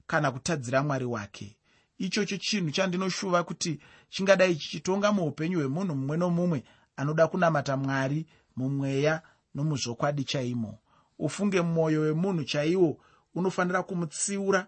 kana 0.06 0.30
kutadzira 0.30 0.82
mwari 0.82 1.04
wake. 1.04 1.56
Ichocho 1.98 2.36
chinhu 2.36 2.70
chandinoshuva 2.70 3.44
kuti 3.44 3.80
chingadai 4.08 4.56
chichitonga 4.56 5.12
muupenyu 5.12 5.58
hwemunhu 5.58 5.94
mumwe 5.94 6.16
nomumwe 6.16 6.64
anoda 6.96 7.28
kunamata 7.28 7.76
mwari 7.76 8.26
mumweya 8.56 9.22
nomuzvokwadi 9.54 10.24
chaimo. 10.24 10.78
Ufunge 11.18 11.60
mwoyo 11.60 12.00
wemunhu 12.00 12.44
chaiwo 12.44 13.00
unofanira 13.34 13.82
kumutsiura 13.82 14.66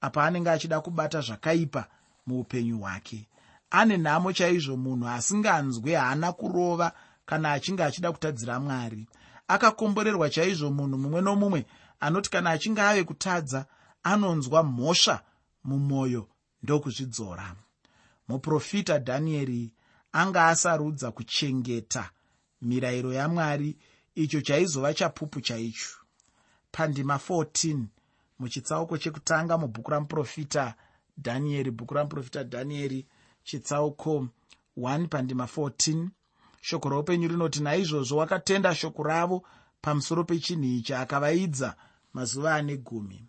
apa 0.00 0.24
anenge 0.24 0.50
achida 0.50 0.80
kubata 0.80 1.20
zvakaipa 1.20 1.88
muupenyu 2.26 2.78
hwake 2.78 3.28
ane 3.70 3.96
nhamo 3.96 4.32
chaizvo 4.32 4.76
munhu 4.76 5.08
asinganzwe 5.08 5.94
haana 5.94 6.32
kurova 6.32 6.92
kana 7.26 7.52
achinge 7.52 7.84
achida 7.84 8.12
kutadzira 8.12 8.60
mwari. 8.60 9.08
Akakomborerwa 9.48 10.30
chaizvo 10.30 10.70
munhu 10.70 10.98
mumwe 10.98 11.20
nomumwe 11.20 11.66
anoti 12.00 12.30
kana 12.30 12.50
achinge 12.50 12.80
ave 12.80 13.04
kutadza 13.04 13.66
anonzwa 14.02 14.62
mhosva 14.62 15.22
mumwoyo 15.64 16.28
ndokuzvidzora. 16.62 17.56
Muprofita 18.28 18.98
dhanieri 18.98 19.72
anga 20.12 20.46
asarudza 20.46 21.10
kuchengeta 21.10 22.10
mirayiro 22.62 23.12
yamwari 23.12 23.76
icho 24.14 24.40
chaizova 24.40 24.94
chapupu 24.94 25.40
chaicho. 25.40 25.96
Pandima 26.72 27.16
14 27.16 27.84
muchitsauko 28.38 28.98
chekutanga 28.98 29.58
mubhuku 29.58 29.90
ramuprofita 29.90 30.74
dhanieri 31.18 31.70
bhuku 31.70 31.94
ramuprofita 31.94 32.42
dhanieri 32.42 33.06
chitsauko 33.46 34.28
1 34.76 35.08
pandima 35.08 35.44
14 35.44 36.08
shoko 36.60 36.88
roupenyu 36.88 37.28
rinoti 37.28 37.60
naizvozvo 37.62 38.16
wakatenda 38.16 38.74
shoko 38.74 39.02
ravo 39.02 39.42
pamusoro 39.80 40.24
pechinhu 40.24 40.64
ichi 40.64 40.94
akavaidza 40.94 41.74
mazuva 42.12 42.54
ane 42.54 42.76
gumi. 42.76 43.24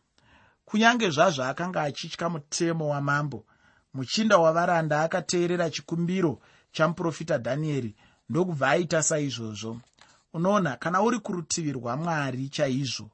Kunyange 0.65 1.09
zvazvo 1.09 1.43
akanga 1.43 1.81
achitya 1.81 2.29
mutemo 2.29 2.89
wamambo 2.89 3.45
muchinda 3.93 4.37
wavaranda 4.37 5.01
akateerera 5.03 5.69
chikumbiro 5.69 6.39
chamuprofita 6.71 7.37
dhanieri 7.37 7.95
ndokubva 8.29 8.69
aita 8.69 9.03
saizvozvo. 9.03 9.81
Unoona 10.33 10.77
kana 10.77 11.01
uri 11.01 11.19
kurutivi 11.19 11.71
rwamwari 11.71 12.49
chaizvo 12.49 13.09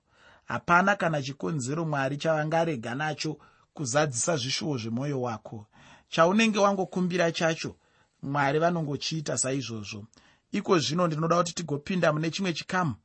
hapana 0.45 0.95
kana 0.95 1.22
chikonzero 1.22 1.86
mwari 1.86 2.17
chavangarega 2.17 2.95
nacho 2.95 3.38
kuzadzisa 3.74 4.38
zvishuwo 4.38 4.77
zvemwoyo 4.77 5.22
wako 5.22 5.67
chaunenge 6.13 6.60
wangokumbira 6.60 7.32
chacho 7.32 7.75
mwari 8.22 8.60
vanongochiita 8.60 9.38
saizvozvo. 9.38 10.05
Iko 10.51 10.79
zvino 10.79 11.08
ndinoda 11.08 11.38
kuti 11.38 11.53
tigopinda 11.53 12.13
mune 12.13 12.32
chimwe 12.32 12.53
chikamu. 12.53 12.96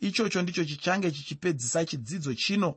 Ichocho 0.00 0.42
ndicho 0.42 0.64
chichange 0.64 1.10
chichipedzisa 1.10 1.84
chidzidzo 1.84 2.34
chino 2.34 2.74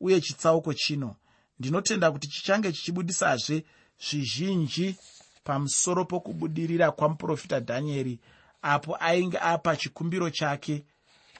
uye 0.00 0.20
chitsauko 0.20 0.74
chino. 0.74 1.16
Ndinotenda 1.58 2.12
kuti 2.12 2.28
chichange 2.28 2.72
chichibudisazve 2.72 3.64
zvizhinji 4.08 4.96
pamusoro 5.44 6.04
pokubudirira 6.04 6.90
kwamuprofita 6.90 7.60
dhanieri 7.60 8.20
apo 8.62 8.96
ainge 9.00 9.38
apa 9.38 9.76
chikumbiro 9.76 10.30
chake 10.30 10.84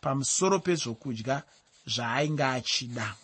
pamusoro 0.01 0.59
pezvokudya 0.59 1.43
zvaainge 1.87 2.45
achida. 2.45 3.15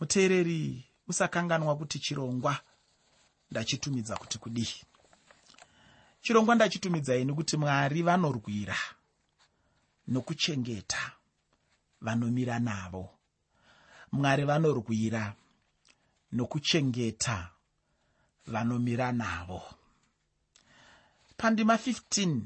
Muteereri 0.00 0.89
usakanganwa 1.10 1.76
kuti 1.76 1.98
chirongwa 1.98 2.54
ndachitumidza 3.50 4.16
kuti 4.16 4.38
kudii? 4.38 4.74
Chirongwa 6.22 6.54
ndachitumidzai 6.54 7.24
nekuti 7.24 7.56
mwari 7.56 8.02
vanorwira 8.02 8.76
nokuchengeta 10.08 11.12
vanomira 12.00 12.58
navo. 12.58 13.04
Mwari 14.12 14.44
vanorwira 14.44 15.34
nokuchengeta 16.32 17.50
vanomira 18.46 19.12
navo. 19.12 19.62
Pandima 21.36 21.74
15 21.76 22.40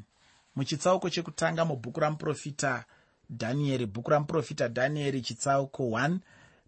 muchitsauko 0.56 1.11
chekutanga 1.11 1.64
mubhuku 1.64 2.00
ramuprofita 2.00 2.85
dhanieri 3.30 3.87
bhuku 3.87 4.11
ramuprofita 4.11 4.68
dhanieri 4.68 5.21
chitsauko 5.23 5.83
1 5.83 6.18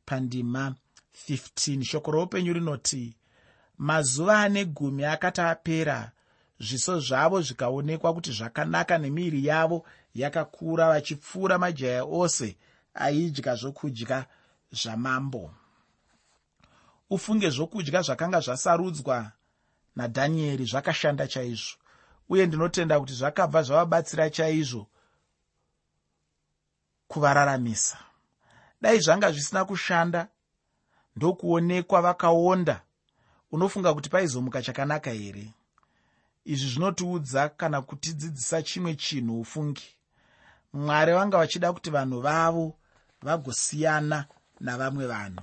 pandima 0.06 0.74
15 1.28 1.84
shoko 1.84 2.10
roupenyu 2.10 2.52
rinoti 2.52 3.16
mazuva 3.78 4.40
ane 4.40 4.64
gumi 4.64 5.04
akati 5.04 5.40
apera 5.40 6.12
zviso 6.60 7.00
zvavo 7.00 7.40
zvikaonekwa 7.42 8.14
kuti 8.14 8.32
zvakanaka 8.32 8.98
nemiiri 8.98 9.46
yavo 9.46 9.84
yakakura 10.14 10.88
vachipfuura 10.88 11.58
majaya 11.58 12.04
ose 12.04 12.56
aidya 12.94 13.54
zvokudya 13.54 14.26
zvamambo. 14.72 15.54
Ufunge 17.10 17.50
zvokudya 17.50 18.02
zvakanga 18.02 18.40
zvasarudzwa 18.40 19.32
nadhanieri 19.96 20.64
zvakashanda 20.64 21.28
chaizvo 21.28 21.76
uye 22.28 22.46
ndinotenda 22.46 23.00
kuti 23.00 23.12
zvakabva 23.12 23.62
zvavabatsira 23.62 24.30
chaizvo 24.30 24.86
kuvararamisa. 27.08 27.98
Dai 28.80 29.00
zvanga 29.00 29.32
zvisina 29.32 29.64
kushanda 29.64 30.28
ndokuonekwa 31.16 32.02
vakaonda. 32.02 32.82
Unofunga 33.52 33.94
kuti 33.94 34.08
paizomuka 34.10 34.62
chakanaka 34.62 35.10
here? 35.10 35.54
Izvi 36.44 36.70
zvinotiudza 36.70 37.48
kana 37.48 37.82
kutidzidzisa 37.82 38.62
chimwe 38.62 38.94
chinhu 38.94 39.40
ufungi. 39.40 39.88
Mwari 40.72 41.12
vanga 41.12 41.38
vachida 41.38 41.72
kuti 41.72 41.90
vanhu 41.90 42.20
vavo 42.20 42.76
vagosiyana 43.22 44.26
navamwe 44.60 45.06
vanhu. 45.06 45.42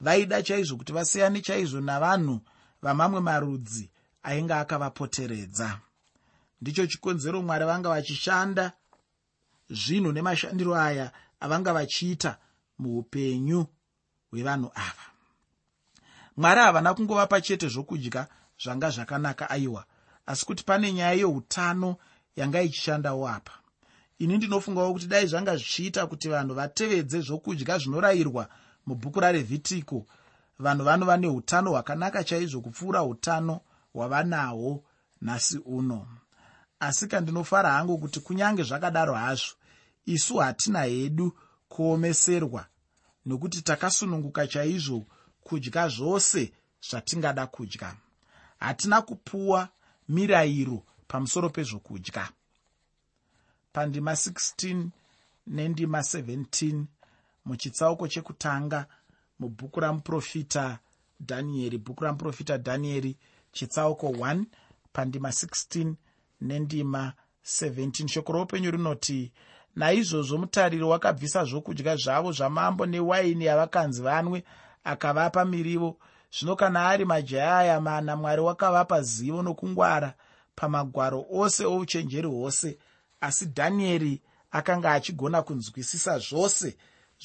Vaida 0.00 0.42
chaizvo 0.42 0.76
kuti 0.76 0.92
vasiyane 0.92 1.40
chaizvo 1.40 1.80
navanhu 1.80 2.40
vamamwe 2.82 3.20
marudzi 3.20 3.90
ainge 4.22 4.54
akavapoteredza. 4.54 5.80
Ndicho 6.60 6.86
chikonzero 6.86 7.42
mwari 7.42 7.64
vanga 7.64 7.88
vachishanda 7.88 8.72
zvinhu 9.70 10.12
nemashandiro 10.12 10.76
aya 10.76 11.12
avanga 11.40 11.72
vachiita 11.72 12.38
muupenyu 12.78 13.66
hwevanhu 14.30 14.70
ava 14.74 15.13
mwari 16.36 16.60
havana 16.60 16.94
kungovapa 16.94 17.40
chete 17.40 17.68
zvokudya 17.68 18.26
zvanga 18.62 18.90
zvakanaka 18.90 19.50
aiwa 19.50 19.84
asi 20.26 20.46
kuti 20.46 20.64
pane 20.64 20.92
nyaya 20.92 21.12
yeutano 21.12 21.96
yanga 22.36 22.62
ichishandawo 22.62 23.28
apa. 23.28 23.52
Ini 24.18 24.36
ndinofungawo 24.36 24.92
kuti 24.92 25.06
dai 25.06 25.26
zvanga 25.26 25.56
zvichiita 25.56 26.06
kuti 26.06 26.28
vanhu 26.28 26.54
vatevedze 26.54 27.20
zvokudya 27.20 27.78
zvinorayirwa 27.78 28.48
mubhuku 28.86 29.20
rarevhitiko. 29.20 30.06
Vanhu 30.58 30.84
vanova 30.84 31.16
neutano 31.16 31.70
hwakanaka 31.70 32.24
chaizvo 32.24 32.60
kupfuura 32.60 33.02
utano 33.02 33.60
hwavanahwo 33.92 34.84
nhasi 35.22 35.58
uno. 35.58 36.06
Asi 36.80 37.06
kandinofara 37.06 37.72
hangu 37.72 37.98
kuti 37.98 38.20
kunyange 38.20 38.62
zvakadaro 38.62 39.14
hazvo 39.14 39.54
isu 40.06 40.36
hatina 40.36 40.82
hedu 40.82 41.38
kuomeserwa 41.68 42.66
nokuti 43.26 43.62
takasununguka 43.62 44.46
chaizvo 44.46 45.04
kudya 45.44 45.88
zvose 45.88 46.52
zvatingada 46.90 47.46
kudya. 47.46 47.96
Hatina 48.60 49.02
kupuwa 49.02 49.68
mirayiro 50.08 50.82
pamusoro 51.08 51.50
pezvokudya. 51.50 52.28
Pandima 53.72 54.12
16 54.12 54.86
nendima 55.46 55.98
17 55.98 56.84
muchitsauko 57.44 58.08
chekutanga 58.08 58.86
mubhuku 59.38 59.80
ramuprofita 59.80 60.78
dhanieri 61.20 61.78
bhuku 61.78 62.04
ramuprofita 62.04 62.58
dhanieri 62.58 63.16
chitsauko 63.52 64.06
1 64.08 64.44
pandima 64.92 65.28
16 65.28 65.94
nendima 66.40 67.12
17 67.44 68.08
shoko 68.08 68.32
roupenyu 68.32 68.70
rinoti 68.70 69.32
naizvozvo 69.76 70.38
mutariri 70.38 70.84
wakabvisa 70.84 71.44
zvokudya 71.44 71.96
zvavo 71.96 72.32
zvamambo 72.32 72.86
newaini 72.86 73.44
yavakanzi 73.44 74.02
vanwe 74.02 74.44
akavapa 74.84 75.44
mirivo. 75.44 75.96
Zvino 76.38 76.56
kana 76.56 76.88
ari 76.88 77.04
majaya 77.04 77.58
aya 77.58 77.80
mana 77.80 78.16
mwari 78.16 78.40
wakavapa 78.40 79.02
zivo 79.02 79.42
nokungwara 79.42 80.14
pamagwaro 80.56 81.26
ose 81.32 81.64
ouchenjeri 81.64 82.28
hwose. 82.28 82.78
Asi 83.20 83.46
dhanieri 83.46 84.22
akanga 84.50 84.92
achigona 84.92 85.42
kunzwisisa 85.42 86.18
zvose 86.18 86.76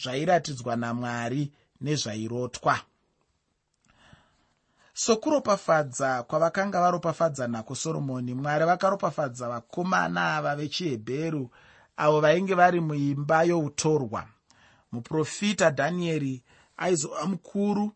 zvairatidzwa 0.01 0.75
namwari 0.75 1.51
nezvairotwa. 1.81 2.79
Sokuropafadza 4.93 6.23
kwavakanga 6.23 6.81
varopafadza 6.81 7.47
nako 7.47 7.75
soromoni 7.75 8.33
mwari 8.33 8.65
vakaropafadza 8.65 9.49
vakomana 9.49 10.35
ava 10.35 10.55
vechihebheru 10.55 11.49
avo 11.97 12.21
vainge 12.21 12.53
vari 12.53 12.79
muimba 12.79 13.43
youtorwa. 13.43 14.27
Muprofita 14.91 15.69
dhanieri 15.69 16.43
aizova 16.79 17.25
mukuru 17.25 17.91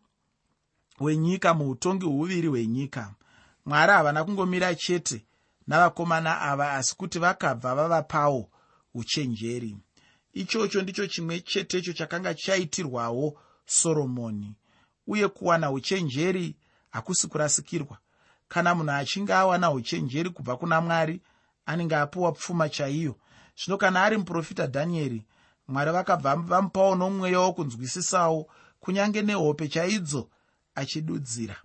wenyika 1.00 1.54
muutongi 1.54 2.06
huviri 2.06 2.48
hwenyika. 2.48 3.14
Mwari 3.66 3.92
havana 3.92 4.24
kungomira 4.24 4.74
chete 4.74 5.24
navakomana 5.66 6.40
ava 6.40 6.72
asi 6.72 6.96
kuti 6.96 7.18
vakabva 7.18 7.74
vavapawo 7.74 8.50
uchenjeri. 8.94 9.76
Ichocho 10.32 10.82
ndicho 10.82 11.06
chimwe 11.06 11.40
chetecho 11.40 11.92
chakanga 11.92 12.34
chaitirwawo 12.34 13.38
soromoni. 13.66 14.54
Uye 15.06 15.28
kuwana 15.28 15.70
uchenjeri 15.70 16.56
hakusi 16.90 17.28
kurasikirwa. 17.28 17.98
Kana 18.48 18.74
munhu 18.74 18.92
achinge 18.92 19.32
awana 19.34 19.70
uchenjeri 19.70 20.30
kubva 20.30 20.56
kuna 20.56 20.80
mwari 20.80 21.20
anenge 21.66 21.96
apiwa 21.96 22.32
pfuma 22.32 22.68
chaiyo. 22.68 23.16
Zvino 23.56 23.78
kana 23.78 24.02
ari 24.02 24.16
muprofita 24.18 24.66
dhanieri 24.66 25.24
mwari 25.68 25.90
vakabva 25.92 26.36
vamupawo 26.36 26.94
nomweya 26.94 27.40
wokunzwisisawo 27.40 28.48
kunyange 28.84 29.22
nehope 29.22 29.68
chaidzo 29.68 30.30
achidudzira. 30.74 31.56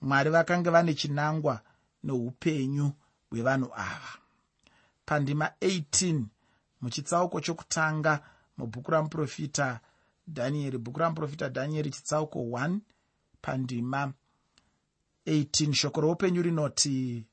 Mwari 0.00 0.30
vakanga 0.30 0.70
vane 0.70 0.94
chinangwa 0.94 1.60
neupenyu 2.04 2.92
hwevanhu 3.30 3.70
ava. 3.74 4.12
Pandima 5.06 5.46
18 5.60 6.22
muchitsauko 6.80 7.40
chokutanga 7.40 8.22
mubhuku 8.56 8.90
ramuprofita 8.90 9.80
dhanieri 10.28 10.78
bhuku 10.78 10.98
ramuprofita 10.98 11.48
dhanieri 11.48 11.90
chitsauko 11.90 12.38
1 12.38 12.78
pandima 13.42 14.12
18 15.26 15.72
shoko 15.72 16.00
roupenyu 16.00 16.42
rinoti 16.42 17.26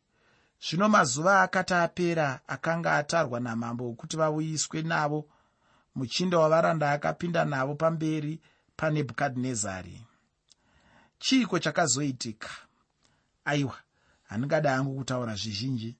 zvino 0.65 0.89
mazuva 0.89 1.41
akati 1.41 1.73
apera 1.73 2.39
akanga 2.47 2.93
atarwa 2.93 3.39
namambo 3.39 3.89
okuti 3.89 4.17
vauyiswe 4.17 4.81
navo 4.81 5.29
muchinda 5.95 6.39
wavaranda 6.39 6.91
akapinda 6.91 7.45
navo 7.45 7.75
pamberi 7.75 8.41
panebhukadhinezari 8.75 10.01
chiiko 11.19 11.59
chakazoitika? 11.59 12.49
Aiwa 13.45 13.77
handingada 14.23 14.75
hangu 14.75 14.95
kutaura 14.95 15.35
zvizhinji. 15.35 15.95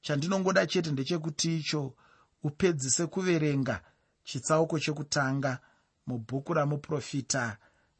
Chandinongoda 0.00 0.66
chete 0.66 0.90
ndechekuti 0.90 1.56
icho 1.56 1.94
upedzise 2.42 3.06
kuverenga 3.06 3.82
chitsauko 4.24 4.78
chekutanga 4.78 5.58
mubhuku 6.06 6.54
ramuprofita 6.54 7.56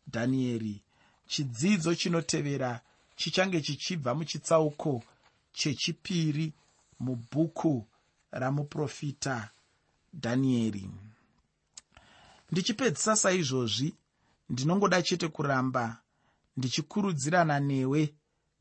dhanieri. 0.09 0.83
Chidzidzo 1.27 1.95
chinotevera 1.95 2.81
chichange 3.17 3.61
chichibva 3.61 4.15
muchitsauko 4.15 5.05
chechipiri 5.53 6.53
mubhuku 7.01 7.87
ramuprofita 8.31 9.51
dhanieri. 10.15 10.91
Ndichipedzisa 12.53 13.17
saizvozvi 13.17 13.95
ndinongoda 14.49 15.03
chete 15.03 15.29
kuramba 15.29 16.01
ndichikurudzirana 16.57 17.61
newe 17.61 18.15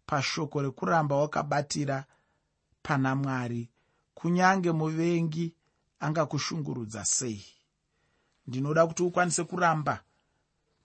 pashoko 0.06 0.62
rekuramba 0.62 1.16
wakabatira 1.16 2.06
pana 2.84 3.16
mwari 3.16 3.70
kunyange 4.14 4.72
muvengi 4.72 5.54
angakushungurudza 6.00 7.06
sei. 7.06 7.46
Ndinoda 8.48 8.88
kuti 8.88 9.04
ukwanise 9.04 9.44
kuramba 9.44 10.04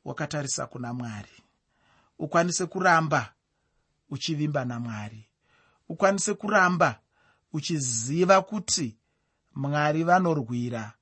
wakatarisa 0.05 0.67
kuna 0.67 0.93
mwari 0.95 1.43
ukwanise 2.19 2.67
kuramba 2.67 3.33
uchivimba 4.11 4.65
namwari 4.65 5.29
ukwanise 5.89 6.35
kuramba 6.35 7.01
uchiziva 7.53 8.43
kuti 8.43 8.97
mwari 9.55 10.05
vanorwira 10.05 10.93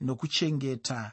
nokuchengeta 0.00 1.12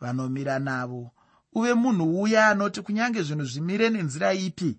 vanomira 0.00 0.58
navo 0.58 1.10
uve 1.52 1.74
munhu 1.74 2.22
uya 2.22 2.46
anoti 2.48 2.82
kunyange 2.82 3.22
zvinhu 3.22 3.44
zvimire 3.44 3.90
nenzira 3.90 4.32
ipi? 4.32 4.78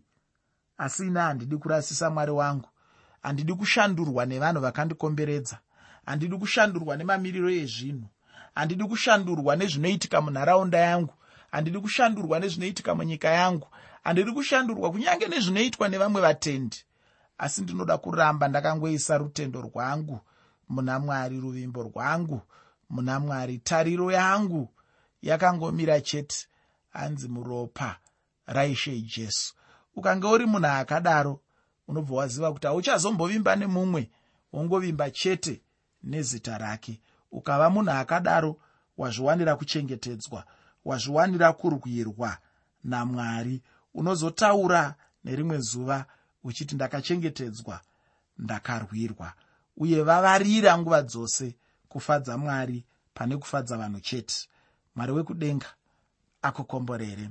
Asi 0.78 1.08
ina 1.08 1.22
handidi 1.24 1.58
kurasisa 1.58 2.10
mwari 2.10 2.32
wangu. 2.32 2.70
Handidi 3.22 3.54
kushandurwa 3.54 4.26
nevanhu 4.26 4.62
vakandikomberedza. 4.62 5.60
Handidi 6.06 6.38
kushandurwa 6.38 6.98
nemamiriro 6.98 7.50
ezvinhu. 7.50 8.08
Handidi 8.56 8.84
kushandurwa 8.84 9.56
nezvinoitika 9.56 10.22
munharaunda 10.22 10.78
yangu. 10.78 11.14
Handidi 11.52 11.80
kushandurwa 11.80 12.40
nezvinoitika 12.40 12.96
munyika 12.96 13.30
yangu. 13.30 13.68
Handidi 14.04 14.32
kushandurwa 14.32 14.92
kunyange 14.92 15.28
nezvinoitwa 15.28 15.90
nevamwe 15.90 16.22
vatendi. 16.22 16.78
Asi 17.38 17.62
ndinoda 17.62 17.98
kuramba 17.98 18.48
ndakangoisa 18.48 19.18
rutendo 19.18 19.62
rwangu 19.62 20.20
muna 20.70 21.00
mwari 21.00 21.40
ruvimbo 21.40 21.84
rwangu 21.84 22.42
muna 22.90 23.20
mwari. 23.20 23.58
Tariro 23.58 24.12
yangu 24.12 24.70
yakangomira 25.22 26.02
chete 26.02 26.48
hanzi 26.94 27.28
muropa 27.28 27.98
raishe 28.46 29.02
jesu. 29.02 29.54
Ukange 29.96 30.28
uri 30.28 30.46
munhu 30.46 30.68
akadaro 30.68 31.40
unobva 31.88 32.16
waziva 32.16 32.54
kuti 32.54 32.68
hauchazombovimba 32.68 33.56
nemumwe 33.56 34.10
wongovimba 34.54 35.12
chete 35.12 35.62
nezita 36.04 36.58
rake. 36.58 37.02
Ukava 37.32 37.70
munhu 37.70 37.92
akadaro 37.92 38.58
wazviwanira 38.98 39.56
kuchengetedzwa 39.56 40.46
wazviwanira 40.86 41.54
kurwirwa 41.54 42.38
namwari. 42.84 43.62
Unozotaura 43.94 44.96
nerimwe 45.24 45.58
zuva 45.60 46.06
uchiti 46.44 46.76
ndakachengetedzwa 46.76 47.82
ndakarwirwa. 48.38 49.34
Uye 49.78 50.04
vavarira 50.04 50.78
nguva 50.78 51.02
dzose 51.02 51.56
kufadza 51.90 52.38
mwari 52.38 52.86
pane 53.14 53.38
kufadza 53.38 53.78
vanhu 53.78 54.00
chete. 54.00 54.36
Mwari 54.96 55.12
wekudenga 55.12 55.68
akukomborere 56.44 57.30